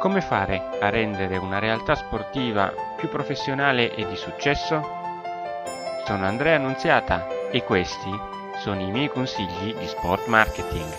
Come 0.00 0.22
fare 0.22 0.78
a 0.80 0.88
rendere 0.88 1.36
una 1.36 1.58
realtà 1.58 1.94
sportiva 1.94 2.72
più 2.96 3.10
professionale 3.10 3.94
e 3.94 4.08
di 4.08 4.16
successo? 4.16 4.80
Sono 6.06 6.24
Andrea 6.24 6.56
Annunziata 6.56 7.50
e 7.50 7.62
questi 7.64 8.10
sono 8.60 8.80
i 8.80 8.90
miei 8.90 9.10
consigli 9.10 9.74
di 9.74 9.86
sport 9.86 10.26
marketing. 10.26 10.90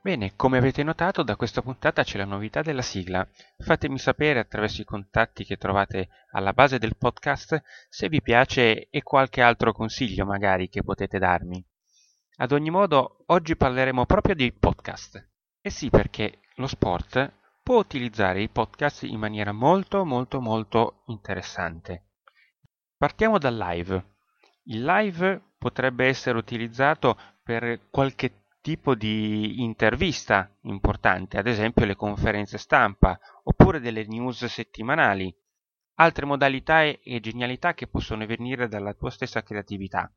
Bene, 0.00 0.32
come 0.34 0.58
avete 0.58 0.82
notato 0.82 1.22
da 1.22 1.36
questa 1.36 1.62
puntata 1.62 2.02
c'è 2.02 2.18
la 2.18 2.24
novità 2.24 2.60
della 2.60 2.82
sigla. 2.82 3.24
Fatemi 3.58 4.00
sapere 4.00 4.40
attraverso 4.40 4.80
i 4.80 4.84
contatti 4.84 5.44
che 5.44 5.56
trovate 5.56 6.08
alla 6.32 6.52
base 6.52 6.80
del 6.80 6.96
podcast 6.96 7.62
se 7.88 8.08
vi 8.08 8.20
piace 8.20 8.88
e 8.90 9.02
qualche 9.04 9.40
altro 9.40 9.72
consiglio 9.72 10.26
magari 10.26 10.68
che 10.68 10.82
potete 10.82 11.20
darmi. 11.20 11.64
Ad 12.38 12.50
ogni 12.50 12.70
modo, 12.70 13.22
oggi 13.26 13.54
parleremo 13.54 14.04
proprio 14.04 14.34
di 14.34 14.52
podcast. 14.52 15.28
Eh 15.66 15.70
sì, 15.70 15.88
perché 15.88 16.40
lo 16.56 16.66
sport 16.66 17.32
può 17.62 17.78
utilizzare 17.78 18.42
i 18.42 18.50
podcast 18.50 19.04
in 19.04 19.18
maniera 19.18 19.50
molto 19.50 20.04
molto 20.04 20.38
molto 20.38 21.04
interessante. 21.06 22.10
Partiamo 22.98 23.38
dal 23.38 23.56
live. 23.56 24.16
Il 24.64 24.84
live 24.84 25.54
potrebbe 25.56 26.04
essere 26.04 26.36
utilizzato 26.36 27.18
per 27.42 27.88
qualche 27.88 28.48
tipo 28.60 28.94
di 28.94 29.62
intervista 29.62 30.54
importante, 30.64 31.38
ad 31.38 31.46
esempio 31.46 31.86
le 31.86 31.96
conferenze 31.96 32.58
stampa 32.58 33.18
oppure 33.44 33.80
delle 33.80 34.04
news 34.06 34.44
settimanali, 34.44 35.34
altre 35.94 36.26
modalità 36.26 36.82
e 36.82 37.20
genialità 37.22 37.72
che 37.72 37.86
possono 37.86 38.26
venire 38.26 38.68
dalla 38.68 38.92
tua 38.92 39.08
stessa 39.08 39.42
creatività. 39.42 40.14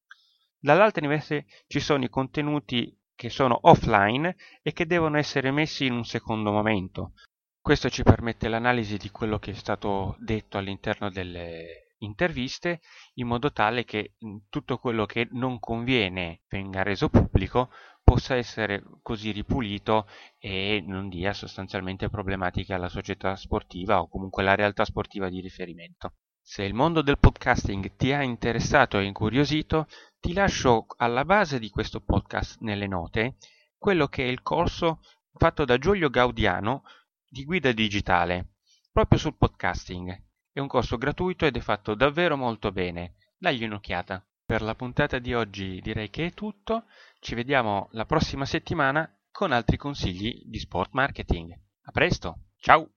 Dall'altra 0.59 1.05
invece 1.05 1.45
ci 1.67 1.79
sono 1.79 2.03
i 2.03 2.09
contenuti 2.09 2.96
che 3.17 3.29
sono 3.29 3.57
offline 3.63 4.33
e 4.61 4.71
che 4.71 4.85
devono 4.85 5.17
essere 5.17 5.51
messi 5.51 5.87
in 5.87 5.93
un 5.93 6.05
secondo 6.05 6.51
momento. 6.51 7.13
Questo 7.59 7.89
ci 7.89 8.03
permette 8.03 8.47
l'analisi 8.47 8.97
di 8.97 9.09
quello 9.09 9.39
che 9.39 9.51
è 9.51 9.55
stato 9.55 10.15
detto 10.19 10.57
all'interno 10.57 11.09
delle 11.09 11.87
interviste 11.99 12.79
in 13.15 13.25
modo 13.25 13.51
tale 13.51 13.83
che 13.83 14.13
tutto 14.49 14.77
quello 14.77 15.05
che 15.05 15.27
non 15.31 15.59
conviene 15.59 16.43
venga 16.47 16.83
reso 16.83 17.09
pubblico 17.09 17.71
possa 18.03 18.35
essere 18.35 18.83
così 19.01 19.31
ripulito 19.31 20.07
e 20.37 20.81
non 20.85 21.09
dia 21.09 21.33
sostanzialmente 21.33 22.07
problematiche 22.09 22.73
alla 22.73 22.87
società 22.87 23.35
sportiva 23.35 23.99
o 23.99 24.07
comunque 24.07 24.43
alla 24.43 24.55
realtà 24.55 24.85
sportiva 24.85 25.27
di 25.27 25.41
riferimento. 25.41 26.13
Se 26.49 26.63
il 26.63 26.73
mondo 26.73 27.01
del 27.01 27.19
podcasting 27.19 27.97
ti 27.97 28.13
ha 28.13 28.23
interessato 28.23 28.97
e 28.97 29.03
incuriosito, 29.03 29.87
ti 30.19 30.33
lascio 30.33 30.85
alla 30.97 31.25
base 31.25 31.59
di 31.59 31.69
questo 31.69 32.01
podcast 32.01 32.59
nelle 32.61 32.87
note 32.87 33.37
quello 33.77 34.07
che 34.07 34.23
è 34.23 34.27
il 34.27 34.41
corso 34.41 35.01
fatto 35.33 35.65
da 35.65 35.77
Giulio 35.77 36.09
Gaudiano 36.09 36.83
di 37.29 37.43
guida 37.43 37.71
digitale, 37.71 38.55
proprio 38.91 39.19
sul 39.19 39.35
podcasting. 39.35 40.23
È 40.51 40.59
un 40.59 40.67
corso 40.67 40.97
gratuito 40.97 41.45
ed 41.45 41.55
è 41.55 41.59
fatto 41.59 41.93
davvero 41.93 42.35
molto 42.35 42.71
bene. 42.71 43.15
Dagli 43.37 43.63
un'occhiata. 43.63 44.25
Per 44.43 44.61
la 44.61 44.75
puntata 44.75 45.19
di 45.19 45.33
oggi 45.33 45.79
direi 45.81 46.09
che 46.09 46.27
è 46.27 46.33
tutto. 46.33 46.85
Ci 47.19 47.35
vediamo 47.35 47.89
la 47.91 48.05
prossima 48.05 48.45
settimana 48.45 49.07
con 49.29 49.51
altri 49.51 49.77
consigli 49.77 50.41
di 50.45 50.57
sport 50.57 50.91
marketing. 50.93 51.53
A 51.83 51.91
presto, 51.91 52.45
ciao! 52.57 52.96